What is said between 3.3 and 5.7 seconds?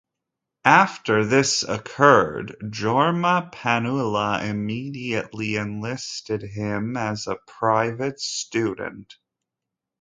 Panula immediately